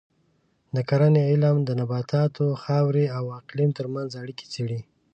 د 0.75 0.77
کرنې 0.89 1.21
علم 1.29 1.57
د 1.63 1.69
نباتاتو، 1.79 2.45
خاورې 2.63 3.05
او 3.17 3.25
اقلیم 3.39 3.71
ترمنځ 3.79 4.09
اړیکې 4.21 4.45
څېړي. 4.53 4.79